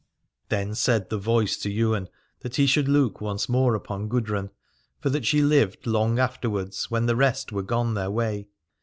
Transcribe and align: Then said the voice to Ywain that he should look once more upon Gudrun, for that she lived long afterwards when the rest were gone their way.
Then 0.49 0.73
said 0.73 1.11
the 1.11 1.19
voice 1.19 1.57
to 1.57 1.69
Ywain 1.71 2.07
that 2.39 2.55
he 2.55 2.65
should 2.65 2.87
look 2.87 3.21
once 3.21 3.47
more 3.47 3.75
upon 3.75 4.07
Gudrun, 4.09 4.49
for 4.99 5.11
that 5.11 5.27
she 5.27 5.43
lived 5.43 5.85
long 5.85 6.17
afterwards 6.17 6.89
when 6.89 7.05
the 7.05 7.15
rest 7.15 7.51
were 7.51 7.61
gone 7.61 7.93
their 7.93 8.09
way. 8.09 8.47